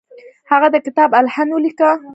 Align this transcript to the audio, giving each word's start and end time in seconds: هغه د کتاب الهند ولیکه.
هغه 0.51 0.67
د 0.71 0.75
کتاب 0.85 1.09
الهند 1.19 1.49
ولیکه. 1.53 1.89